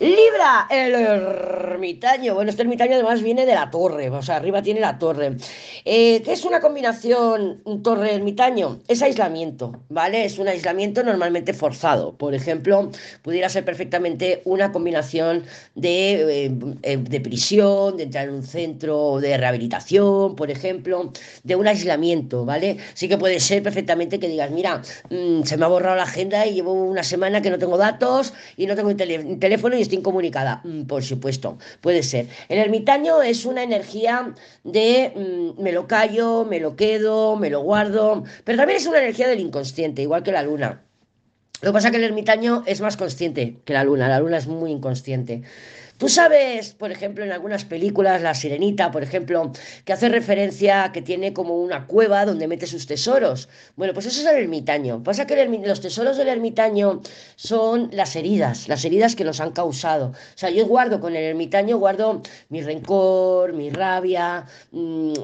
Libra, 0.00 0.68
el 0.70 0.94
ermitaño. 0.94 2.34
Bueno, 2.34 2.50
este 2.50 2.62
ermitaño 2.62 2.94
además 2.94 3.20
viene 3.20 3.44
de 3.44 3.54
la 3.54 3.68
torre, 3.68 4.08
o 4.10 4.22
sea, 4.22 4.36
arriba 4.36 4.62
tiene 4.62 4.78
la 4.78 4.96
torre. 4.96 5.36
Eh, 5.84 6.22
¿Qué 6.22 6.32
es 6.32 6.44
una 6.44 6.60
combinación 6.60 7.60
torre-ermitaño? 7.82 8.78
Es 8.86 9.02
aislamiento, 9.02 9.72
¿vale? 9.88 10.24
Es 10.24 10.38
un 10.38 10.46
aislamiento 10.46 11.02
normalmente 11.02 11.52
forzado. 11.52 12.12
Por 12.12 12.32
ejemplo, 12.32 12.92
pudiera 13.22 13.48
ser 13.48 13.64
perfectamente 13.64 14.40
una 14.44 14.70
combinación 14.70 15.42
de, 15.74 16.44
eh, 16.44 16.58
eh, 16.82 16.96
de 16.98 17.20
prisión, 17.20 17.96
de 17.96 18.04
entrar 18.04 18.28
en 18.28 18.34
un 18.34 18.44
centro 18.44 19.18
de 19.18 19.36
rehabilitación, 19.36 20.36
por 20.36 20.52
ejemplo, 20.52 21.12
de 21.42 21.56
un 21.56 21.66
aislamiento, 21.66 22.44
¿vale? 22.44 22.76
Sí 22.94 23.08
que 23.08 23.18
puede 23.18 23.40
ser 23.40 23.64
perfectamente 23.64 24.20
que 24.20 24.28
digas, 24.28 24.52
mira, 24.52 24.80
mmm, 25.10 25.42
se 25.42 25.56
me 25.56 25.64
ha 25.64 25.68
borrado 25.68 25.96
la 25.96 26.04
agenda 26.04 26.46
y 26.46 26.54
llevo 26.54 26.72
una 26.72 27.02
semana 27.02 27.42
que 27.42 27.50
no 27.50 27.58
tengo 27.58 27.76
datos 27.76 28.32
y 28.56 28.66
no 28.66 28.76
tengo 28.76 28.94
teléfono 28.94 29.76
y 29.76 29.87
incomunicada. 29.96 30.60
Mm, 30.64 30.82
por 30.82 31.02
supuesto, 31.02 31.58
puede 31.80 32.02
ser. 32.02 32.26
El 32.48 32.58
ermitaño 32.58 33.22
es 33.22 33.44
una 33.44 33.62
energía 33.62 34.34
de 34.64 35.12
mm, 35.14 35.62
me 35.62 35.72
lo 35.72 35.86
callo, 35.86 36.44
me 36.44 36.60
lo 36.60 36.76
quedo, 36.76 37.36
me 37.36 37.50
lo 37.50 37.62
guardo, 37.62 38.24
pero 38.44 38.58
también 38.58 38.78
es 38.78 38.86
una 38.86 38.98
energía 38.98 39.28
del 39.28 39.40
inconsciente, 39.40 40.02
igual 40.02 40.22
que 40.22 40.32
la 40.32 40.42
luna. 40.42 40.82
Lo 41.60 41.70
que 41.70 41.72
pasa 41.72 41.88
es 41.88 41.92
que 41.92 41.98
el 41.98 42.04
ermitaño 42.04 42.62
es 42.66 42.80
más 42.80 42.96
consciente 42.96 43.56
que 43.64 43.72
la 43.72 43.82
luna, 43.82 44.08
la 44.08 44.20
luna 44.20 44.38
es 44.38 44.46
muy 44.46 44.70
inconsciente. 44.70 45.42
Tú 45.98 46.08
sabes, 46.08 46.74
por 46.74 46.92
ejemplo, 46.92 47.24
en 47.24 47.32
algunas 47.32 47.64
películas, 47.64 48.22
La 48.22 48.32
Sirenita, 48.32 48.92
por 48.92 49.02
ejemplo, 49.02 49.50
que 49.84 49.92
hace 49.92 50.08
referencia 50.08 50.84
a 50.84 50.92
que 50.92 51.02
tiene 51.02 51.32
como 51.32 51.56
una 51.56 51.88
cueva 51.88 52.24
donde 52.24 52.46
mete 52.46 52.68
sus 52.68 52.86
tesoros. 52.86 53.48
Bueno, 53.74 53.94
pues 53.94 54.06
eso 54.06 54.20
es 54.20 54.26
el 54.28 54.42
ermitaño. 54.44 55.02
Pasa 55.02 55.26
que 55.26 55.44
los 55.44 55.80
tesoros 55.80 56.16
del 56.16 56.28
ermitaño 56.28 57.02
son 57.34 57.90
las 57.92 58.14
heridas, 58.14 58.68
las 58.68 58.84
heridas 58.84 59.16
que 59.16 59.24
nos 59.24 59.40
han 59.40 59.50
causado. 59.50 60.10
O 60.10 60.38
sea, 60.38 60.50
yo 60.50 60.66
guardo 60.66 61.00
con 61.00 61.16
el 61.16 61.24
ermitaño, 61.24 61.78
guardo 61.78 62.22
mi 62.48 62.62
rencor, 62.62 63.52
mi 63.52 63.70
rabia, 63.70 64.46
mmm, 64.70 65.14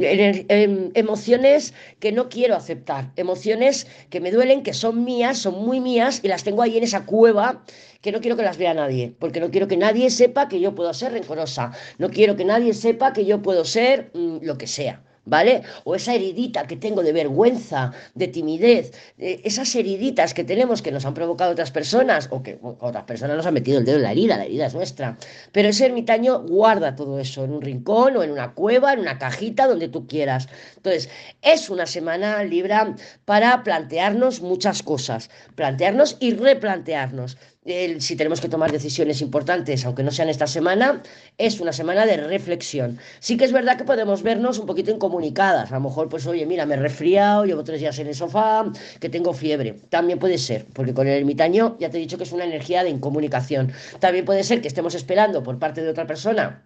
em, 0.00 0.90
emociones 0.92 1.72
que 1.98 2.12
no 2.12 2.28
quiero 2.28 2.56
aceptar, 2.56 3.10
emociones 3.16 3.86
que 4.10 4.20
me 4.20 4.30
duelen, 4.30 4.62
que 4.64 4.74
son 4.74 5.02
mías, 5.02 5.38
son 5.38 5.64
muy 5.64 5.80
mías 5.80 6.20
y 6.22 6.28
las 6.28 6.44
tengo 6.44 6.60
ahí 6.60 6.76
en 6.76 6.84
esa 6.84 7.06
cueva 7.06 7.62
que 8.04 8.12
no 8.12 8.20
quiero 8.20 8.36
que 8.36 8.42
las 8.42 8.58
vea 8.58 8.74
nadie, 8.74 9.14
porque 9.18 9.40
no 9.40 9.50
quiero 9.50 9.66
que 9.66 9.78
nadie 9.78 10.10
sepa 10.10 10.46
que 10.46 10.60
yo 10.60 10.74
puedo 10.74 10.92
ser 10.92 11.12
rencorosa, 11.12 11.72
no 11.96 12.10
quiero 12.10 12.36
que 12.36 12.44
nadie 12.44 12.74
sepa 12.74 13.14
que 13.14 13.24
yo 13.24 13.40
puedo 13.40 13.64
ser 13.64 14.10
mmm, 14.12 14.40
lo 14.42 14.58
que 14.58 14.66
sea. 14.66 15.02
¿vale? 15.24 15.62
O 15.84 15.94
esa 15.94 16.14
heridita 16.14 16.66
que 16.66 16.76
tengo 16.76 17.02
de 17.02 17.12
vergüenza, 17.12 17.92
de 18.14 18.28
timidez, 18.28 18.92
eh, 19.18 19.40
esas 19.44 19.74
heriditas 19.74 20.34
que 20.34 20.44
tenemos 20.44 20.82
que 20.82 20.92
nos 20.92 21.04
han 21.04 21.14
provocado 21.14 21.52
otras 21.52 21.70
personas 21.70 22.28
o 22.30 22.42
que 22.42 22.58
otras 22.62 23.04
personas 23.04 23.36
nos 23.36 23.46
han 23.46 23.54
metido 23.54 23.78
el 23.78 23.84
dedo 23.84 23.96
en 23.96 24.02
la 24.02 24.12
herida, 24.12 24.36
la 24.36 24.44
herida 24.44 24.66
es 24.66 24.74
nuestra. 24.74 25.16
Pero 25.52 25.68
ese 25.68 25.86
ermitaño 25.86 26.42
guarda 26.42 26.94
todo 26.94 27.18
eso 27.18 27.44
en 27.44 27.52
un 27.52 27.62
rincón 27.62 28.16
o 28.16 28.22
en 28.22 28.30
una 28.30 28.52
cueva, 28.52 28.92
en 28.92 29.00
una 29.00 29.18
cajita, 29.18 29.66
donde 29.66 29.88
tú 29.88 30.06
quieras. 30.06 30.48
Entonces, 30.76 31.08
es 31.42 31.70
una 31.70 31.86
semana 31.86 32.42
Libra 32.44 32.94
para 33.24 33.62
plantearnos 33.62 34.42
muchas 34.42 34.82
cosas, 34.82 35.30
plantearnos 35.54 36.16
y 36.20 36.34
replantearnos 36.34 37.38
si 37.64 38.14
tenemos 38.16 38.40
que 38.40 38.48
tomar 38.48 38.70
decisiones 38.70 39.22
importantes, 39.22 39.84
aunque 39.86 40.02
no 40.02 40.10
sean 40.10 40.28
esta 40.28 40.46
semana, 40.46 41.02
es 41.38 41.60
una 41.60 41.72
semana 41.72 42.04
de 42.04 42.18
reflexión. 42.18 42.98
Sí 43.20 43.38
que 43.38 43.44
es 43.44 43.52
verdad 43.52 43.78
que 43.78 43.84
podemos 43.84 44.22
vernos 44.22 44.58
un 44.58 44.66
poquito 44.66 44.90
incomunicadas. 44.90 45.72
A 45.72 45.76
lo 45.76 45.80
mejor, 45.80 46.10
pues, 46.10 46.26
oye, 46.26 46.44
mira, 46.44 46.66
me 46.66 46.74
he 46.74 46.78
resfriado, 46.78 47.46
llevo 47.46 47.64
tres 47.64 47.80
días 47.80 47.98
en 47.98 48.08
el 48.08 48.14
sofá, 48.14 48.70
que 49.00 49.08
tengo 49.08 49.32
fiebre. 49.32 49.76
También 49.88 50.18
puede 50.18 50.36
ser, 50.36 50.66
porque 50.74 50.92
con 50.92 51.06
el 51.06 51.14
ermitaño 51.14 51.76
ya 51.80 51.88
te 51.88 51.96
he 51.96 52.00
dicho 52.00 52.18
que 52.18 52.24
es 52.24 52.32
una 52.32 52.44
energía 52.44 52.84
de 52.84 52.90
incomunicación. 52.90 53.72
También 53.98 54.26
puede 54.26 54.44
ser 54.44 54.60
que 54.60 54.68
estemos 54.68 54.94
esperando 54.94 55.42
por 55.42 55.58
parte 55.58 55.82
de 55.82 55.88
otra 55.88 56.06
persona 56.06 56.62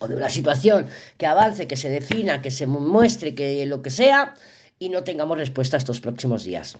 o 0.00 0.08
de 0.08 0.14
una 0.14 0.28
situación 0.28 0.88
que 1.16 1.26
avance, 1.26 1.66
que 1.66 1.76
se 1.76 1.88
defina, 1.88 2.42
que 2.42 2.50
se 2.50 2.66
muestre, 2.66 3.34
que 3.34 3.64
lo 3.66 3.80
que 3.80 3.90
sea 3.90 4.34
y 4.80 4.88
no 4.88 5.02
tengamos 5.02 5.38
respuesta 5.38 5.76
estos 5.76 6.00
próximos 6.00 6.44
días. 6.44 6.76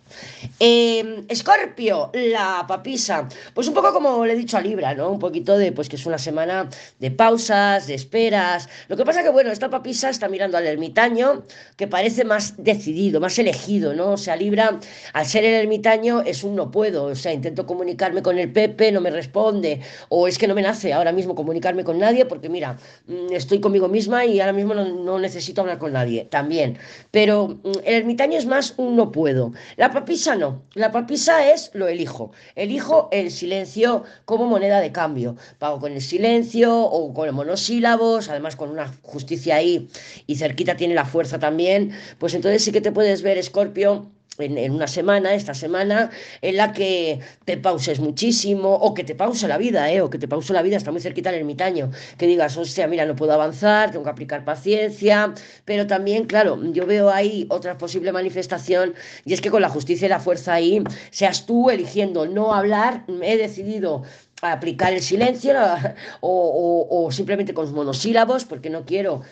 Escorpio, 0.59 2.11
eh, 2.13 2.29
la 2.31 2.65
papisa. 2.67 3.29
Pues 3.55 3.67
un 3.67 3.75
poco 3.75 3.93
como 3.93 4.25
le 4.25 4.35
he 4.35 4.37
dicho 4.37 4.57
a 4.57 4.61
Libra, 4.61 4.95
¿no? 4.95 5.11
Un 5.11 5.19
poquito 5.19 5.59
de, 5.59 5.73
pues 5.73 5.89
que 5.89 5.97
es 5.97 6.07
una 6.07 6.19
semana 6.19 6.69
de 7.01 7.11
pausas, 7.11 7.87
de 7.89 7.95
esperas. 7.95 8.69
Lo 8.89 8.97
que 8.97 9.05
pasa 9.05 9.23
que, 9.23 9.31
bueno, 9.31 9.51
esta 9.51 9.69
papisa 9.69 10.11
está 10.11 10.29
mirando 10.29 10.57
al 10.57 10.67
ermitaño, 10.67 11.45
que 11.77 11.89
parece 11.89 12.25
más 12.25 12.55
decidido, 12.57 13.21
más 13.21 13.39
elegido, 13.39 13.95
¿no? 13.95 14.13
O 14.13 14.17
sea, 14.17 14.37
Libra, 14.37 14.79
al 15.13 15.27
ser 15.27 15.45
el 15.45 15.55
ermitaño, 15.55 16.23
es 16.23 16.45
un 16.45 16.55
no 16.55 16.71
puedo. 16.71 17.05
O 17.07 17.15
sea, 17.17 17.33
intento 17.33 17.67
comunicarme 17.67 18.23
con 18.23 18.39
el 18.39 18.53
Pepe, 18.53 18.93
no 18.93 19.01
me 19.01 19.11
responde. 19.11 19.81
O 20.09 20.29
es 20.29 20.39
que 20.39 20.47
no 20.47 20.55
me 20.55 20.63
nace 20.63 20.93
ahora 20.93 21.11
mismo 21.11 21.35
comunicarme 21.35 21.83
con 21.83 21.99
nadie, 21.99 22.27
porque 22.27 22.49
mira, 22.49 22.79
mm, 23.07 23.33
estoy 23.33 23.61
conmigo 23.61 23.89
misma 23.89 24.25
y 24.25 24.41
ahora 24.41 24.53
mismo 24.53 24.75
no, 24.75 24.85
no 24.85 25.19
necesito 25.19 25.63
hablar 25.63 25.79
con 25.79 25.93
nadie. 25.93 26.25
También. 26.27 26.79
Pero 27.11 27.49
mm, 27.49 27.88
el 27.89 27.95
ermitaño 27.95 28.37
es 28.37 28.45
más 28.45 28.75
un 28.77 28.97
no 28.97 29.11
puedo. 29.11 29.53
La 29.77 29.91
papisa 29.91 30.37
no. 30.37 30.63
La 30.75 30.93
papisa 30.93 31.51
es 31.51 31.71
lo 31.73 31.89
elijo. 31.89 32.33
Elijo 32.55 33.09
el 33.13 33.31
silencio 33.31 34.05
como 34.27 34.45
moneda 34.45 34.81
de 34.81 34.93
cambio. 34.93 35.37
Pago 35.59 35.81
con 35.81 35.93
el 35.93 36.03
silencio 36.03 36.79
o 36.79 37.15
con 37.15 37.35
monosílabos, 37.35 38.29
además 38.29 38.57
con 38.57 38.69
una 38.69 38.93
justicia 39.03 39.57
ahí 39.57 39.89
y 40.27 40.37
cerquita 40.37 40.77
tiene 40.77 40.95
la 40.95 41.07
fuerza 41.07 41.39
también. 41.39 41.93
Pues 42.19 42.35
entonces 42.35 42.63
sí 42.63 42.73
que 42.73 42.83
te 42.83 42.93
puedes 42.93 43.23
ver, 43.23 43.39
Escorpio 43.39 44.11
en, 44.39 44.73
una 44.73 44.87
semana, 44.87 45.35
esta 45.35 45.55
semana, 45.55 46.11
en 46.43 46.57
la 46.57 46.73
que 46.73 47.21
te 47.45 47.57
pauses 47.57 48.01
muchísimo, 48.01 48.75
o 48.75 48.95
que 48.95 49.05
te 49.05 49.15
pause 49.15 49.49
la 49.49 49.59
vida, 49.59 49.91
¿eh? 49.91 50.01
o 50.01 50.11
que 50.11 50.19
te 50.19 50.29
pause 50.29 50.53
la 50.53 50.63
vida, 50.63 50.77
está 50.77 50.93
muy 50.93 51.01
cerquita 51.01 51.31
el 51.31 51.37
ermitaño, 51.37 51.91
que 52.17 52.27
digas, 52.27 52.57
o 52.57 52.65
sea, 52.65 52.87
mira, 52.87 53.05
no 53.05 53.17
puedo 53.17 53.33
avanzar, 53.33 53.91
tengo 53.91 54.05
que 54.05 54.11
aplicar 54.11 54.45
paciencia, 54.45 55.35
pero 55.65 55.87
también, 55.87 56.25
claro, 56.25 56.59
yo 56.73 56.87
veo 56.87 57.11
ahí 57.11 57.47
otra 57.51 57.77
posible 57.79 58.13
manifestación, 58.13 58.95
y 59.25 59.33
es 59.33 59.41
que 59.41 59.51
con 59.51 59.63
la 59.63 59.69
justicia 59.69 60.07
y 60.07 60.09
la 60.09 60.21
fuerza 60.21 60.55
ahí, 60.55 60.83
seas 61.11 61.47
tú 61.47 61.71
eligiendo 61.71 62.27
no 62.27 62.55
hablar, 62.55 63.05
he 63.23 63.37
decidido 63.37 64.03
aplicar 64.41 64.93
el 64.93 65.03
silencio 65.03 65.55
o, 66.21 66.87
o, 66.91 67.07
o 67.07 67.11
simplemente 67.11 67.55
con 67.55 67.73
monosílabos, 67.75 68.45
porque 68.45 68.71
no 68.71 68.85
quiero 68.85 69.23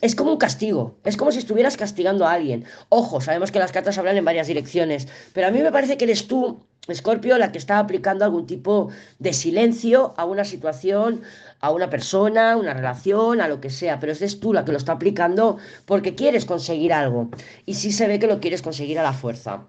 es 0.00 0.14
como 0.14 0.32
un 0.32 0.38
castigo, 0.38 0.96
es 1.04 1.16
como 1.16 1.32
si 1.32 1.38
estuvieras 1.38 1.76
castigando 1.76 2.26
a 2.26 2.32
alguien. 2.32 2.64
Ojo, 2.88 3.20
sabemos 3.20 3.50
que 3.50 3.58
las 3.58 3.72
cartas 3.72 3.98
hablan 3.98 4.16
en 4.16 4.24
varias 4.24 4.46
direcciones, 4.46 5.06
pero 5.32 5.48
a 5.48 5.50
mí 5.50 5.60
me 5.60 5.72
parece 5.72 5.96
que 5.96 6.04
eres 6.04 6.26
tú, 6.26 6.64
Escorpio, 6.88 7.36
la 7.36 7.52
que 7.52 7.58
está 7.58 7.78
aplicando 7.78 8.24
algún 8.24 8.46
tipo 8.46 8.90
de 9.18 9.32
silencio 9.32 10.14
a 10.16 10.24
una 10.24 10.44
situación, 10.44 11.22
a 11.60 11.70
una 11.70 11.90
persona, 11.90 12.56
una 12.56 12.74
relación, 12.74 13.40
a 13.40 13.48
lo 13.48 13.60
que 13.60 13.70
sea, 13.70 13.98
pero 14.00 14.12
es 14.12 14.40
tú 14.40 14.52
la 14.52 14.64
que 14.64 14.72
lo 14.72 14.78
está 14.78 14.92
aplicando 14.92 15.58
porque 15.84 16.14
quieres 16.14 16.46
conseguir 16.46 16.92
algo 16.92 17.30
y 17.66 17.74
sí 17.74 17.92
se 17.92 18.06
ve 18.06 18.18
que 18.18 18.28
lo 18.28 18.40
quieres 18.40 18.62
conseguir 18.62 18.98
a 18.98 19.02
la 19.02 19.12
fuerza. 19.12 19.66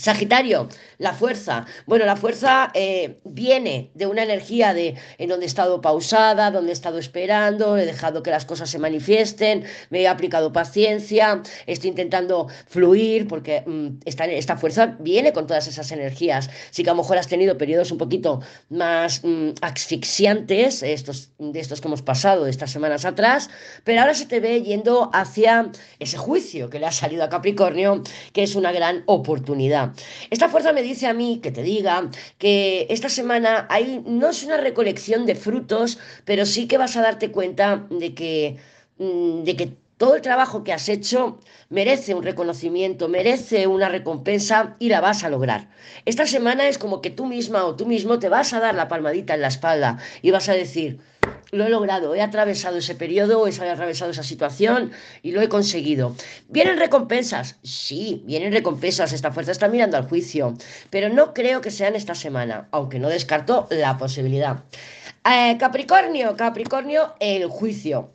Sagitario, 0.00 0.68
la 0.98 1.12
fuerza. 1.12 1.66
Bueno, 1.86 2.06
la 2.06 2.16
fuerza 2.16 2.70
eh, 2.74 3.18
viene 3.24 3.90
de 3.94 4.06
una 4.06 4.22
energía 4.22 4.72
de 4.72 4.94
en 5.18 5.28
donde 5.28 5.44
he 5.44 5.48
estado 5.48 5.80
pausada, 5.80 6.50
donde 6.50 6.70
he 6.70 6.72
estado 6.72 6.98
esperando, 6.98 7.76
he 7.76 7.84
dejado 7.84 8.22
que 8.22 8.30
las 8.30 8.46
cosas 8.46 8.70
se 8.70 8.78
manifiesten, 8.78 9.64
me 9.90 10.00
he 10.00 10.08
aplicado 10.08 10.52
paciencia, 10.52 11.42
estoy 11.66 11.90
intentando 11.90 12.48
fluir, 12.66 13.28
porque 13.28 13.62
mm, 13.66 14.00
esta, 14.06 14.56
fuerza 14.56 14.96
viene 14.98 15.32
con 15.34 15.46
todas 15.46 15.66
esas 15.66 15.92
energías. 15.92 16.48
Sí 16.70 16.82
que 16.82 16.90
a 16.90 16.94
lo 16.94 17.02
mejor 17.02 17.18
has 17.18 17.28
tenido 17.28 17.58
periodos 17.58 17.92
un 17.92 17.98
poquito 17.98 18.40
más 18.70 19.22
mm, 19.22 19.50
asfixiantes, 19.60 20.82
estos, 20.82 21.30
de 21.38 21.60
estos 21.60 21.80
que 21.80 21.88
hemos 21.88 22.02
pasado 22.02 22.44
de 22.44 22.50
estas 22.50 22.70
semanas 22.70 23.04
atrás, 23.04 23.50
pero 23.84 24.00
ahora 24.00 24.14
se 24.14 24.26
te 24.26 24.40
ve 24.40 24.62
yendo 24.62 25.10
hacia 25.12 25.70
ese 25.98 26.16
juicio 26.16 26.70
que 26.70 26.78
le 26.78 26.86
ha 26.86 26.92
salido 26.92 27.22
a 27.22 27.28
Capricornio, 27.28 28.02
que 28.32 28.42
es 28.42 28.54
una 28.54 28.72
gran 28.72 29.02
oportunidad. 29.06 29.89
Esta 30.30 30.48
fuerza 30.48 30.72
me 30.72 30.82
dice 30.82 31.06
a 31.06 31.14
mí 31.14 31.40
que 31.42 31.50
te 31.50 31.62
diga 31.62 32.10
que 32.38 32.86
esta 32.90 33.08
semana 33.08 33.66
hay, 33.70 34.02
no 34.06 34.30
es 34.30 34.42
una 34.44 34.56
recolección 34.56 35.26
de 35.26 35.34
frutos, 35.34 35.98
pero 36.24 36.46
sí 36.46 36.66
que 36.66 36.78
vas 36.78 36.96
a 36.96 37.02
darte 37.02 37.30
cuenta 37.30 37.86
de 37.90 38.14
que, 38.14 38.56
mm, 38.98 39.44
de 39.44 39.56
que 39.56 39.72
todo 40.00 40.14
el 40.14 40.22
trabajo 40.22 40.64
que 40.64 40.72
has 40.72 40.88
hecho 40.88 41.40
merece 41.68 42.14
un 42.14 42.22
reconocimiento, 42.22 43.06
merece 43.08 43.66
una 43.66 43.90
recompensa 43.90 44.76
y 44.78 44.88
la 44.88 45.02
vas 45.02 45.24
a 45.24 45.28
lograr. 45.28 45.68
Esta 46.06 46.26
semana 46.26 46.66
es 46.68 46.78
como 46.78 47.02
que 47.02 47.10
tú 47.10 47.26
misma 47.26 47.66
o 47.66 47.76
tú 47.76 47.84
mismo 47.84 48.18
te 48.18 48.30
vas 48.30 48.54
a 48.54 48.60
dar 48.60 48.74
la 48.74 48.88
palmadita 48.88 49.34
en 49.34 49.42
la 49.42 49.48
espalda 49.48 49.98
y 50.22 50.30
vas 50.30 50.48
a 50.48 50.54
decir, 50.54 51.00
lo 51.52 51.66
he 51.66 51.68
logrado, 51.68 52.14
he 52.14 52.22
atravesado 52.22 52.78
ese 52.78 52.94
periodo, 52.94 53.46
he 53.46 53.68
atravesado 53.68 54.10
esa 54.10 54.22
situación 54.22 54.92
y 55.22 55.32
lo 55.32 55.40
he 55.40 55.48
conseguido. 55.48 56.14
¿Vienen 56.48 56.78
recompensas? 56.78 57.56
Sí, 57.62 58.22
vienen 58.26 58.52
recompensas. 58.52 59.12
Esta 59.12 59.32
fuerza 59.32 59.52
está 59.52 59.68
mirando 59.68 59.96
al 59.96 60.08
juicio, 60.08 60.54
pero 60.90 61.08
no 61.08 61.34
creo 61.34 61.60
que 61.60 61.70
sean 61.70 61.96
esta 61.96 62.14
semana, 62.14 62.68
aunque 62.70 62.98
no 62.98 63.08
descarto 63.08 63.66
la 63.70 63.98
posibilidad. 63.98 64.64
Eh, 65.24 65.56
Capricornio, 65.58 66.36
Capricornio, 66.36 67.14
el 67.20 67.46
juicio. 67.46 68.10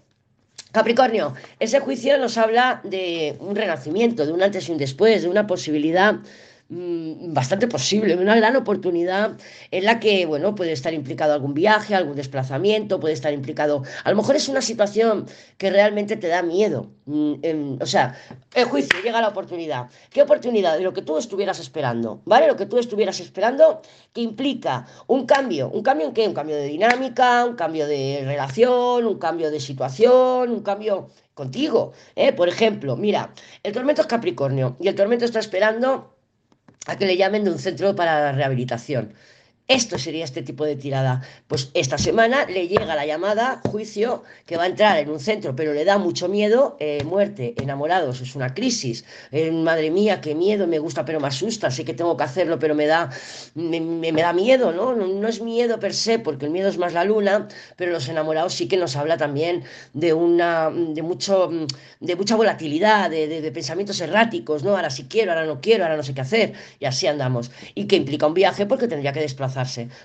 Capricornio, 0.71 1.33
ese 1.59 1.79
juicio 1.79 2.17
nos 2.17 2.37
habla 2.37 2.81
de 2.83 3.37
un 3.39 3.55
renacimiento, 3.55 4.25
de 4.25 4.33
un 4.33 4.43
antes 4.43 4.67
y 4.67 4.73
un 4.73 4.77
después, 4.77 5.21
de 5.21 5.29
una 5.29 5.47
posibilidad 5.47 6.15
mm, 6.69 7.33
bastante 7.33 7.67
posible, 7.67 8.15
una 8.15 8.35
gran 8.35 8.55
oportunidad 8.55 9.37
en 9.71 9.85
la 9.85 9.99
que, 9.99 10.25
bueno, 10.25 10.55
puede 10.55 10.71
estar 10.71 10.93
implicado 10.93 11.33
algún 11.33 11.53
viaje, 11.53 11.95
algún 11.95 12.15
desplazamiento, 12.15 12.99
puede 12.99 13.13
estar 13.13 13.33
implicado, 13.33 13.83
a 14.03 14.09
lo 14.09 14.17
mejor 14.17 14.35
es 14.35 14.47
una 14.49 14.61
situación 14.61 15.27
que 15.57 15.69
realmente 15.69 16.17
te 16.17 16.27
da 16.27 16.41
miedo. 16.41 16.91
Mm, 17.05 17.77
o 17.81 17.85
sea, 17.85 18.15
el 18.53 18.65
juicio, 18.65 18.99
llega 19.03 19.21
la 19.21 19.29
oportunidad. 19.29 19.89
¿Qué 20.09 20.21
oportunidad? 20.23 20.77
De 20.77 20.83
lo 20.83 20.93
que 20.93 21.01
tú 21.01 21.17
estuvieras 21.17 21.59
esperando, 21.59 22.21
¿vale? 22.25 22.47
Lo 22.47 22.55
que 22.55 22.65
tú 22.65 22.77
estuvieras 22.79 23.19
esperando 23.19 23.81
que 24.13 24.21
implica 24.21 24.87
un 25.07 25.25
cambio. 25.25 25.69
¿Un 25.69 25.83
cambio 25.83 26.07
en 26.07 26.13
qué? 26.13 26.27
Un 26.27 26.33
cambio 26.33 26.55
de 26.55 26.65
dinámica, 26.65 27.45
un 27.45 27.55
cambio 27.55 27.87
de 27.87 28.23
relación, 28.25 29.05
un 29.05 29.19
cambio 29.19 29.51
de 29.51 29.59
situación, 29.59 30.51
un 30.51 30.61
cambio 30.61 31.09
contigo. 31.35 31.93
¿eh? 32.15 32.33
Por 32.33 32.49
ejemplo, 32.49 32.95
mira, 32.95 33.33
el 33.61 33.73
tormento 33.73 34.01
es 34.01 34.07
Capricornio 34.07 34.77
y 34.79 34.87
el 34.87 34.95
tormento 34.95 35.25
está 35.25 35.39
esperando 35.39 36.14
a 36.85 36.97
que 36.97 37.05
le 37.05 37.17
llamen 37.17 37.43
de 37.43 37.51
un 37.51 37.59
centro 37.59 37.95
para 37.95 38.19
la 38.19 38.31
rehabilitación. 38.33 39.13
Esto 39.67 39.97
sería 39.97 40.25
este 40.25 40.43
tipo 40.43 40.63
de 40.63 40.75
tirada. 40.75 41.23
Pues 41.47 41.71
esta 41.73 41.97
semana 41.97 42.45
le 42.45 42.67
llega 42.67 42.95
la 42.95 43.03
llamada, 43.03 43.61
juicio, 43.67 44.21
que 44.45 44.57
va 44.57 44.63
a 44.63 44.67
entrar 44.67 44.99
en 44.99 45.09
un 45.09 45.19
centro, 45.19 45.55
pero 45.55 45.73
le 45.73 45.83
da 45.83 45.97
mucho 45.97 46.29
miedo, 46.29 46.77
eh, 46.79 47.03
muerte, 47.03 47.55
enamorados, 47.59 48.21
es 48.21 48.35
una 48.35 48.53
crisis. 48.53 49.05
Eh, 49.31 49.49
madre 49.51 49.89
mía, 49.89 50.21
qué 50.21 50.35
miedo, 50.35 50.67
me 50.67 50.77
gusta, 50.77 51.03
pero 51.03 51.19
me 51.19 51.29
asusta, 51.29 51.71
sé 51.71 51.83
que 51.83 51.95
tengo 51.95 52.15
que 52.15 52.23
hacerlo, 52.23 52.59
pero 52.59 52.75
me 52.75 52.85
da, 52.85 53.09
me, 53.55 54.11
da 54.11 54.33
miedo, 54.33 54.71
¿no? 54.71 54.95
¿no? 54.95 55.27
es 55.27 55.41
miedo 55.41 55.79
per 55.79 55.95
se, 55.95 56.19
porque 56.19 56.45
el 56.45 56.51
miedo 56.51 56.69
es 56.69 56.77
más 56.77 56.93
la 56.93 57.03
luna, 57.03 57.47
pero 57.75 57.91
los 57.91 58.07
enamorados 58.07 58.53
sí 58.53 58.67
que 58.67 58.77
nos 58.77 58.95
habla 58.95 59.17
también 59.17 59.63
de 59.93 60.13
una, 60.13 60.69
de 60.69 61.01
mucho, 61.01 61.49
de 61.99 62.15
mucha 62.15 62.35
volatilidad, 62.35 63.09
de, 63.09 63.27
de 63.27 63.51
pensamientos 63.51 63.99
erráticos, 63.99 64.63
¿no? 64.63 64.75
Ahora 64.75 64.91
sí 64.91 65.07
quiero, 65.09 65.31
ahora 65.31 65.47
no 65.47 65.59
quiero, 65.59 65.85
ahora 65.85 65.97
no 65.97 66.03
sé 66.03 66.13
qué 66.13 66.21
hacer, 66.21 66.53
y 66.79 66.85
así 66.85 67.07
andamos. 67.07 67.49
Y 67.73 67.87
que 67.87 67.95
implica 67.95 68.27
un 68.27 68.35
viaje 68.35 68.67
porque 68.67 68.87
tendría 68.87 69.11
que 69.11 69.21
desplazar 69.21 69.54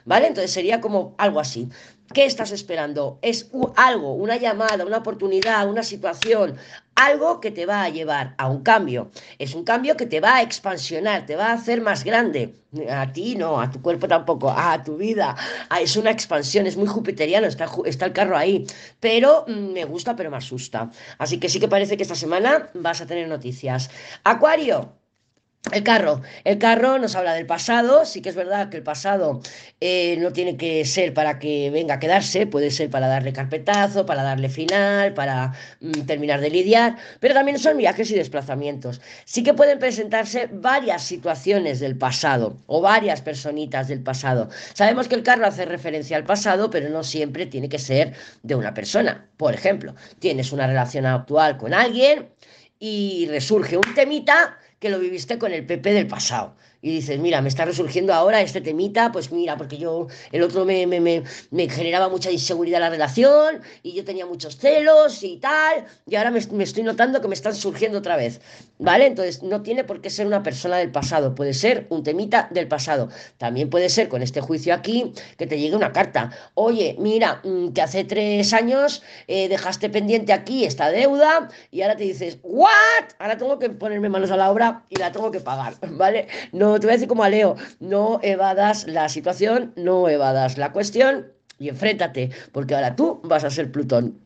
¿vale? 0.05 0.27
Entonces 0.29 0.53
sería 0.53 0.81
como 0.81 1.15
algo 1.19 1.41
así. 1.41 1.69
¿Qué 2.13 2.25
estás 2.25 2.51
esperando? 2.51 3.21
Es 3.23 3.51
algo, 3.77 4.15
una 4.15 4.37
llamada, 4.37 4.85
una 4.85 4.99
oportunidad, 4.99 5.69
una 5.69 5.85
situación, 5.85 6.57
algo 6.97 7.41
que 7.41 7.53
te 7.53 7.67
va 7.67 7.85
a 7.85 7.89
llevar 7.89 8.35
a 8.37 8.49
un 8.49 8.63
cambio. 8.63 9.13
Es 9.39 9.55
un 9.55 9.63
cambio 9.63 9.97
que 9.97 10.07
te 10.07 10.19
va 10.21 10.37
a 10.37 10.43
expansionar, 10.43 11.25
te 11.27 11.37
va 11.37 11.51
a 11.51 11.53
hacer 11.53 11.81
más 11.81 12.03
grande. 12.03 12.57
A 12.91 13.13
ti 13.13 13.37
no, 13.37 13.61
a 13.61 13.71
tu 13.71 13.81
cuerpo 13.81 14.09
tampoco, 14.09 14.51
a 14.51 14.83
tu 14.83 14.97
vida. 14.97 15.37
Ah, 15.69 15.81
es 15.81 15.97
una 15.97 16.11
expansión, 16.11 16.67
es 16.67 16.77
muy 16.77 16.89
jupiteriano, 16.89 17.47
está, 17.47 17.69
está 17.85 18.07
el 18.07 18.13
carro 18.13 18.37
ahí. 18.37 18.67
Pero 18.99 19.45
mm, 19.47 19.73
me 19.73 19.85
gusta, 19.85 20.17
pero 20.17 20.31
me 20.33 20.37
asusta. 20.39 20.91
Así 21.19 21.39
que 21.39 21.49
sí 21.49 21.61
que 21.61 21.69
parece 21.69 21.97
que 21.97 22.03
esta 22.03 22.17
semana 22.17 22.71
vas 22.75 23.01
a 23.01 23.07
tener 23.07 23.29
noticias. 23.29 23.89
Acuario. 24.25 25.00
El 25.73 25.83
carro, 25.85 26.23
el 26.45 26.57
carro 26.59 26.99
nos 26.99 27.15
habla 27.15 27.35
del 27.35 27.45
pasado, 27.45 28.07
sí 28.07 28.23
que 28.23 28.31
es 28.31 28.35
verdad 28.35 28.71
que 28.71 28.79
el 28.79 28.83
pasado 28.83 29.43
eh, 29.81 30.17
no 30.19 30.33
tiene 30.33 30.57
que 30.57 30.87
ser 30.87 31.13
para 31.13 31.39
que 31.39 31.71
venga 31.71 31.95
a 31.97 31.99
quedarse, 31.99 32.47
puede 32.47 32.71
ser 32.71 32.89
para 32.89 33.07
darle 33.09 33.35
carpetazo, 33.35 34.07
para 34.07 34.23
darle 34.23 34.49
final, 34.49 35.13
para 35.13 35.53
mm, 35.81 36.07
terminar 36.07 36.41
de 36.41 36.49
lidiar, 36.49 36.97
pero 37.21 37.35
también 37.35 37.59
son 37.59 37.77
viajes 37.77 38.11
y 38.11 38.15
desplazamientos. 38.15 39.03
Sí 39.27 39.43
que 39.43 39.53
pueden 39.53 39.79
presentarse 39.79 40.49
varias 40.51 41.05
situaciones 41.05 41.79
del 41.79 41.97
pasado 41.97 42.57
o 42.67 42.81
varias 42.81 43.21
personitas 43.21 43.87
del 43.87 44.03
pasado. 44.03 44.49
Sabemos 44.73 45.09
que 45.09 45.15
el 45.15 45.23
carro 45.23 45.47
hace 45.47 45.67
referencia 45.67 46.17
al 46.17 46.25
pasado, 46.25 46.71
pero 46.71 46.89
no 46.89 47.05
siempre 47.05 47.45
tiene 47.45 47.69
que 47.69 47.79
ser 47.79 48.15
de 48.43 48.55
una 48.55 48.73
persona. 48.73 49.29
Por 49.37 49.55
ejemplo, 49.55 49.95
tienes 50.21 50.53
una 50.53 50.67
relación 50.67 51.05
actual 51.05 51.59
con 51.59 51.75
alguien 51.75 52.31
y 52.79 53.27
resurge 53.29 53.77
un 53.77 53.95
temita 53.95 54.57
que 54.81 54.91
lo 54.91 54.99
viviste 54.99 55.39
con 55.39 55.53
el 55.53 55.65
PP 55.65 55.93
del 55.93 56.09
pasado 56.09 56.57
y 56.83 56.91
dices, 56.91 57.19
mira, 57.19 57.41
me 57.43 57.49
está 57.49 57.65
resurgiendo 57.65 58.15
ahora 58.15 58.41
este 58.41 58.61
temita, 58.61 59.13
pues 59.13 59.31
mira, 59.33 59.57
porque 59.57 59.77
yo, 59.77 60.07
el 60.33 60.43
otro 60.43 60.65
me, 60.65 60.87
me, 60.87 61.01
me, 61.01 61.23
me 61.51 61.69
generaba 61.69 62.09
mucha 62.09 62.31
inseguridad 62.31 62.81
la 62.81 62.91
relación 62.91 63.61
y 63.83 63.93
yo 63.93 64.05
tenía 64.05 64.27
muchos 64.27 64.57
celos 64.57 65.23
y 65.23 65.37
tal, 65.37 65.85
y 66.07 66.17
ahora 66.17 66.31
me, 66.31 66.39
estoy 66.63 66.83
notando 66.83 67.21
que 67.21 67.29
me 67.29 67.35
están 67.35 67.55
surgiendo 67.55 67.99
otra 67.99 68.17
vez, 68.17 68.41
¿vale? 68.79 69.07
Entonces, 69.07 69.43
no 69.43 69.63
tiene 69.63 69.85
por 69.85 70.01
qué 70.01 70.11
ser 70.11 70.27
una 70.27 70.43
persona 70.43 70.79
del 70.79 70.91
pasado, 70.91 71.35
puede 71.35 71.55
ser 71.55 71.87
un 71.91 72.03
temita 72.03 72.49
del 72.51 72.69
pasado. 72.69 73.09
También 73.39 73.71
puede 73.71 73.89
ser 73.89 74.09
con 74.09 74.23
este 74.23 74.41
juicio 74.41 74.75
aquí 74.75 75.13
que 75.37 75.47
te 75.47 75.59
llegue 75.59 75.77
una 75.77 75.93
carta, 75.93 76.31
oye, 76.55 76.97
mira, 76.99 77.41
mm, 77.45 77.69
que 77.73 77.83
hace 77.83 78.05
tres 78.05 78.53
años 78.53 79.03
eh, 79.29 79.49
dejaste 79.49 79.91
pendiente 79.91 80.33
aquí 80.33 80.65
esta 80.65 80.91
deuda 80.91 81.49
y 81.71 81.83
ahora 81.83 81.97
te 81.97 82.05
dices, 82.05 82.39
¿what? 82.43 82.71
Ahora 83.19 83.37
tengo 83.37 83.59
que 83.59 83.71
ponerme 83.71 84.09
manos 84.09 84.31
a 84.31 84.37
la 84.37 84.51
obra 84.51 84.85
y 84.89 84.97
la 84.97 85.13
tengo 85.13 85.31
que 85.31 85.41
pagar, 85.41 85.75
¿vale? 85.91 86.29
No 86.53 86.70
te 86.79 86.87
voy 86.87 86.93
a 86.93 86.97
decir 86.97 87.09
como 87.09 87.25
a 87.25 87.29
Leo, 87.29 87.57
no 87.81 88.21
evadas 88.23 88.87
la 88.87 89.09
situación, 89.09 89.73
no 89.77 90.09
evadas 90.09 90.59
la 90.59 90.73
cuestión 90.73 91.33
y 91.59 91.69
enfréntate, 91.69 92.31
porque 92.53 92.75
ahora 92.75 92.95
tú 92.97 93.21
vas 93.25 93.45
a 93.45 93.51
ser 93.51 93.71
Plutón. 93.73 94.19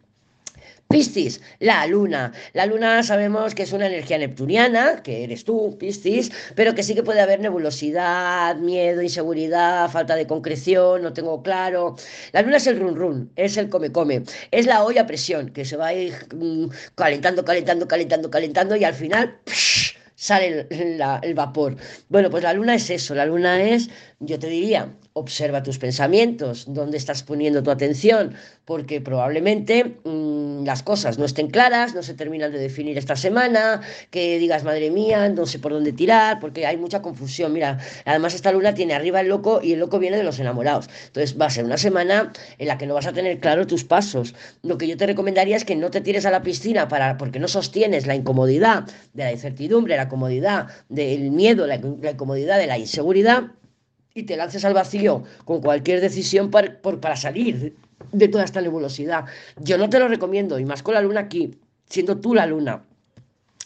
Piscis, 0.88 1.40
la 1.58 1.86
luna. 1.86 2.32
La 2.52 2.66
luna 2.66 3.02
sabemos 3.02 3.54
que 3.54 3.64
es 3.64 3.72
una 3.72 3.86
energía 3.86 4.18
neptuniana, 4.18 5.02
que 5.02 5.24
eres 5.24 5.44
tú, 5.44 5.76
Piscis, 5.76 6.30
pero 6.54 6.74
que 6.74 6.82
sí 6.84 6.94
que 6.94 7.02
puede 7.02 7.20
haber 7.20 7.40
nebulosidad, 7.40 8.54
miedo, 8.56 9.02
inseguridad, 9.02 9.90
falta 9.90 10.14
de 10.14 10.26
concreción, 10.26 11.02
no 11.02 11.12
tengo 11.12 11.42
claro. 11.42 11.96
La 12.32 12.42
luna 12.42 12.58
es 12.58 12.66
el 12.68 12.78
run 12.78 12.94
run, 12.94 13.32
es 13.34 13.56
el 13.56 13.70
come 13.70 13.90
come, 13.90 14.22
es 14.52 14.66
la 14.66 14.84
olla 14.84 15.02
a 15.02 15.06
presión, 15.06 15.48
que 15.50 15.64
se 15.64 15.76
va 15.76 15.88
a 15.88 15.94
ir 15.94 16.14
mm, 16.32 16.66
calentando, 16.94 17.44
calentando, 17.44 17.88
calentando, 17.88 18.30
calentando 18.30 18.76
y 18.76 18.84
al 18.84 18.94
final 18.94 19.38
sale 20.24 20.66
el, 20.70 21.34
vapor. 21.34 21.76
Bueno, 22.08 22.30
pues 22.30 22.42
la 22.42 22.54
luna 22.54 22.76
es 22.76 22.88
eso, 22.88 23.14
la 23.14 23.26
luna 23.26 23.62
es, 23.62 23.90
yo 24.26 24.38
te 24.38 24.48
diría, 24.48 24.94
observa 25.12 25.62
tus 25.62 25.78
pensamientos, 25.78 26.64
dónde 26.68 26.96
estás 26.96 27.22
poniendo 27.22 27.62
tu 27.62 27.70
atención, 27.70 28.34
porque 28.64 29.00
probablemente 29.00 29.96
mm, 30.04 30.64
las 30.64 30.82
cosas 30.82 31.18
no 31.18 31.24
estén 31.24 31.48
claras, 31.48 31.94
no 31.94 32.02
se 32.02 32.14
terminan 32.14 32.50
de 32.50 32.58
definir 32.58 32.98
esta 32.98 33.14
semana, 33.14 33.80
que 34.10 34.38
digas, 34.38 34.64
madre 34.64 34.90
mía, 34.90 35.28
no 35.28 35.46
sé 35.46 35.58
por 35.58 35.72
dónde 35.72 35.92
tirar, 35.92 36.40
porque 36.40 36.66
hay 36.66 36.76
mucha 36.76 37.00
confusión. 37.00 37.52
Mira, 37.52 37.78
además 38.04 38.34
esta 38.34 38.50
luna 38.52 38.74
tiene 38.74 38.94
arriba 38.94 39.20
el 39.20 39.28
loco 39.28 39.60
y 39.62 39.72
el 39.72 39.78
loco 39.78 39.98
viene 39.98 40.16
de 40.16 40.24
los 40.24 40.38
enamorados. 40.40 40.88
Entonces 41.06 41.38
va 41.40 41.46
a 41.46 41.50
ser 41.50 41.64
una 41.64 41.78
semana 41.78 42.32
en 42.58 42.68
la 42.68 42.78
que 42.78 42.86
no 42.86 42.94
vas 42.94 43.06
a 43.06 43.12
tener 43.12 43.38
claro 43.38 43.66
tus 43.66 43.84
pasos. 43.84 44.34
Lo 44.62 44.78
que 44.78 44.88
yo 44.88 44.96
te 44.96 45.06
recomendaría 45.06 45.56
es 45.56 45.64
que 45.64 45.76
no 45.76 45.90
te 45.90 46.00
tires 46.00 46.26
a 46.26 46.30
la 46.30 46.42
piscina 46.42 46.88
para, 46.88 47.16
porque 47.18 47.38
no 47.38 47.48
sostienes 47.48 48.06
la 48.06 48.14
incomodidad 48.14 48.84
de 49.12 49.24
la 49.24 49.32
incertidumbre, 49.32 49.96
la 49.96 50.08
comodidad 50.08 50.68
del 50.88 51.30
miedo, 51.30 51.66
la 51.66 51.76
incomodidad 51.76 52.58
de 52.58 52.66
la 52.66 52.78
inseguridad 52.78 53.52
y 54.14 54.22
te 54.22 54.36
lances 54.36 54.64
al 54.64 54.74
vacío 54.74 55.24
con 55.44 55.60
cualquier 55.60 56.00
decisión 56.00 56.50
para, 56.50 56.80
para 56.80 57.16
salir 57.16 57.76
de 58.12 58.28
toda 58.28 58.44
esta 58.44 58.60
nebulosidad. 58.60 59.24
Yo 59.60 59.76
no 59.76 59.88
te 59.88 59.98
lo 59.98 60.08
recomiendo, 60.08 60.58
y 60.58 60.64
más 60.64 60.82
con 60.82 60.94
la 60.94 61.02
luna 61.02 61.20
aquí, 61.20 61.58
siendo 61.86 62.18
tú 62.18 62.34
la 62.34 62.46
luna. 62.46 62.84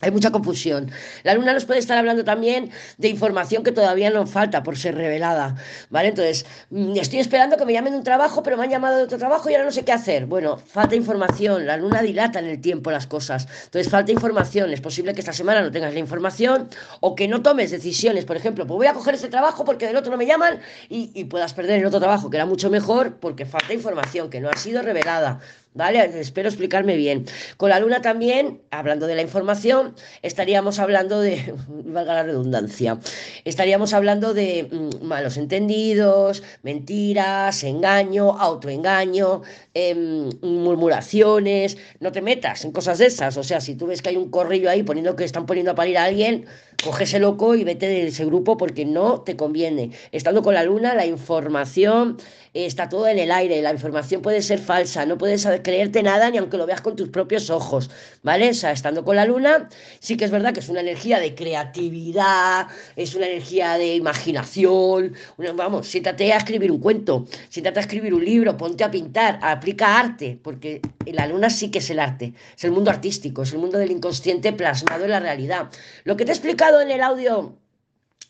Hay 0.01 0.13
mucha 0.13 0.31
confusión. 0.31 0.93
La 1.25 1.35
luna 1.35 1.53
nos 1.53 1.65
puede 1.65 1.81
estar 1.81 1.99
hablando 1.99 2.23
también 2.23 2.71
de 2.99 3.09
información 3.09 3.65
que 3.65 3.73
todavía 3.73 4.11
nos 4.11 4.31
falta 4.31 4.63
por 4.63 4.79
ser 4.79 4.95
revelada, 4.95 5.57
¿vale? 5.91 6.11
Entonces, 6.11 6.47
mm, 6.71 6.97
estoy 6.97 7.19
esperando 7.19 7.57
que 7.57 7.65
me 7.65 7.73
llamen 7.73 7.95
de 7.95 7.99
un 7.99 8.05
trabajo, 8.05 8.45
pero 8.45 8.57
me 8.57 8.63
han 8.63 8.71
llamado 8.71 8.97
de 8.97 9.03
otro 9.03 9.19
trabajo 9.19 9.51
y 9.51 9.55
ahora 9.55 9.65
no 9.65 9.73
sé 9.73 9.85
qué 9.85 9.91
hacer. 9.91 10.27
Bueno, 10.27 10.57
falta 10.57 10.95
información. 10.95 11.67
La 11.67 11.77
luna 11.77 12.01
dilata 12.01 12.39
en 12.39 12.47
el 12.47 12.61
tiempo 12.61 12.93
las 12.93 13.09
cosas. 13.09 13.49
Entonces, 13.65 13.91
falta 13.91 14.13
información. 14.13 14.73
Es 14.73 14.81
posible 14.81 15.15
que 15.15 15.21
esta 15.21 15.33
semana 15.33 15.63
no 15.63 15.73
tengas 15.73 15.93
la 15.93 15.99
información 15.99 16.69
o 17.01 17.17
que 17.17 17.27
no 17.27 17.43
tomes 17.43 17.73
decisiones. 17.73 18.25
Por 18.25 18.37
ejemplo, 18.37 18.69
pues 18.69 18.77
voy 18.77 18.87
a 18.87 18.95
coger 18.95 19.15
este 19.15 19.29
trabajo 19.29 19.65
porque 19.65 19.87
del 19.87 19.97
otro 19.97 20.13
no 20.13 20.17
me 20.17 20.27
llaman 20.27 20.61
y, 20.89 21.11
y 21.13 21.25
puedas 21.25 21.55
perder 21.55 21.81
el 21.81 21.87
otro 21.87 21.99
trabajo 21.99 22.31
que 22.31 22.37
era 22.37 22.47
mucho 22.47 22.71
mejor 22.71 23.17
porque 23.17 23.47
falta 23.47 23.75
información 23.75 24.31
que 24.31 24.41
no 24.41 24.49
ha 24.49 24.57
sido 24.57 24.81
revelada. 24.83 25.41
¿Vale? 25.75 26.05
Espero 26.21 26.49
explicarme 26.49 26.97
bien. 26.97 27.27
Con 27.57 27.71
la 27.71 27.81
luna 27.81 28.03
también, 28.03 28.61
hablando 28.71 29.07
de 29.07 29.15
la 29.15 29.23
información, 29.23 29.95
estaríamos 30.23 30.79
hablando 30.79 31.21
de, 31.21 31.55
valga 31.69 32.15
la 32.15 32.23
redundancia, 32.23 32.99
estaríamos 33.45 33.93
hablando 33.93 34.35
de 34.35 34.69
mm, 34.71 35.05
malos 35.05 35.37
entendidos, 35.37 36.43
mentiras, 36.63 37.63
engaño, 37.65 38.39
autoengaño, 38.39 39.43
em, 39.75 40.31
murmuraciones, 40.43 41.77
no 42.01 42.13
te 42.13 42.23
metas 42.23 42.65
en 42.65 42.73
cosas 42.73 42.99
de 42.99 43.07
esas, 43.07 43.37
o 43.37 43.45
sea, 43.45 43.61
si 43.61 43.75
tú 43.75 43.87
ves 43.87 44.03
que 44.03 44.11
hay 44.11 44.17
un 44.17 44.31
corrillo 44.31 44.71
ahí 44.71 44.83
poniendo 44.83 45.17
que 45.17 45.25
están 45.25 45.47
poniendo 45.47 45.73
a 45.73 45.75
parir 45.75 45.99
a 45.99 46.05
alguien, 46.05 46.47
coge 46.83 47.05
ese 47.05 47.19
loco 47.19 47.55
y 47.55 47.65
vete 47.65 47.89
de 47.89 48.07
ese 48.07 48.25
grupo 48.25 48.57
porque 48.57 48.85
no 48.85 49.23
te 49.23 49.37
conviene. 49.37 49.91
Estando 50.13 50.43
con 50.43 50.55
la 50.55 50.63
luna, 50.63 50.95
la 50.95 51.07
información 51.07 52.19
está 52.65 52.89
todo 52.89 53.09
en 53.09 53.19
el 53.19 53.31
aire, 53.31 53.61
la 53.63 53.73
información 53.73 54.23
puede 54.23 54.43
ser 54.43 54.59
falsa, 54.59 55.07
no 55.07 55.19
puedes 55.19 55.47
creerte 55.63 56.03
nada 56.03 56.31
ni 56.31 56.39
aunque 56.39 56.57
lo 56.57 56.67
veas 56.67 56.81
con 56.81 56.97
tus 56.97 57.09
propios 57.09 57.51
ojos, 57.51 57.91
¿vale? 58.23 58.51
O 58.51 58.55
sea, 58.55 58.73
estando 58.73 59.05
con 59.05 59.17
la 59.17 59.25
luna, 59.25 59.69
sí 60.01 60.17
que 60.17 60.25
es 60.25 60.31
verdad 60.31 60.53
que 60.53 60.61
es 60.61 60.69
una 60.69 60.81
energía 60.81 61.21
de 61.21 61.35
creatividad, 61.35 62.67
es 62.97 63.15
una 63.15 63.27
energía 63.27 63.79
de 63.79 63.95
imaginación, 63.95 65.15
vamos, 65.55 65.87
siéntate 65.87 66.33
a 66.33 66.39
escribir 66.39 66.73
un 66.73 66.81
cuento, 66.81 67.27
siéntate 67.49 67.79
a 67.79 67.83
escribir 67.83 68.15
un 68.15 68.25
libro, 68.25 68.57
ponte 68.57 68.85
a 68.85 68.91
pintar, 68.91 69.39
aplica 69.43 69.99
arte, 69.99 70.39
porque 70.43 70.81
la 71.07 71.27
luna 71.27 71.51
sí 71.51 71.71
que 71.71 71.79
es 71.79 71.91
el 71.91 71.99
arte, 71.99 72.35
es 72.57 72.65
el 72.65 72.73
mundo 72.73 72.91
artístico, 72.91 73.43
es 73.43 73.53
el 73.53 73.59
mundo 73.59 73.79
del 73.79 73.91
inconsciente 73.91 74.53
plasmado 74.53 75.05
en 75.05 75.11
la 75.11 75.21
realidad. 75.21 75.71
Lo 76.05 76.17
que 76.17 76.25
te 76.25 76.33
he 76.33 76.35
explicado 76.35 76.81
en 76.81 76.91
el 76.91 77.03
audio 77.03 77.57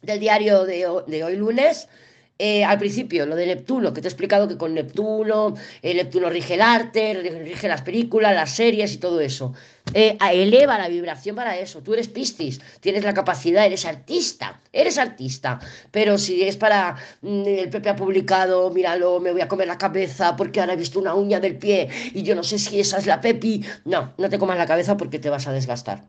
del 0.03 0.21
diario 0.21 0.65
de 0.65 0.87
hoy 0.87 1.37
lunes. 1.37 1.89
Eh, 2.39 2.65
al 2.65 2.79
principio, 2.79 3.27
lo 3.27 3.35
de 3.37 3.47
Neptuno, 3.47 3.93
que 3.93 4.01
te 4.01 4.07
he 4.09 4.11
explicado 4.11 4.47
que 4.49 4.57
con 4.57 4.75
Neptuno, 4.75 5.55
eh, 5.83 5.95
Neptuno 5.95 6.31
rige 6.31 6.55
el 6.55 6.63
arte, 6.63 7.15
ri- 7.23 7.43
rige 7.45 7.69
las 7.69 7.83
películas, 7.83 8.35
las 8.35 8.55
series 8.55 8.93
y 8.95 8.99
todo 8.99 9.21
eso. 9.21 9.55
Eh, 9.95 10.17
eleva 10.33 10.79
la 10.79 10.89
vibración 10.89 11.35
para 11.37 11.57
eso. 11.59 11.81
Tú 11.83 11.95
eres 11.95 12.09
Piscis, 12.09 12.61
tienes 12.81 13.05
la 13.05 13.15
capacidad, 13.15 13.65
eres 13.67 13.85
artista, 13.87 14.61
eres 14.73 14.99
artista. 14.99 15.59
Pero 15.91 16.19
si 16.19 16.43
es 16.43 16.57
para 16.57 16.97
mm, 17.23 17.45
el 17.47 17.71
Pepe 17.71 17.89
ha 17.89 17.97
publicado, 17.97 18.71
míralo, 18.71 19.19
me 19.21 19.33
voy 19.33 19.41
a 19.41 19.49
comer 19.49 19.67
la 19.67 19.79
cabeza 19.79 20.37
porque 20.37 20.61
ahora 20.61 20.75
he 20.75 20.77
visto 20.77 20.99
una 21.01 21.15
uña 21.15 21.41
del 21.41 21.57
pie 21.59 21.89
y 22.15 22.23
yo 22.23 22.35
no 22.35 22.45
sé 22.45 22.59
si 22.59 22.79
esa 22.81 22.99
es 22.99 23.07
la 23.07 23.21
Pepi. 23.21 23.65
No, 23.85 24.13
no 24.19 24.29
te 24.29 24.39
comas 24.39 24.59
la 24.59 24.67
cabeza 24.67 24.97
porque 24.97 25.19
te 25.19 25.31
vas 25.31 25.47
a 25.49 25.53
desgastar. 25.53 26.05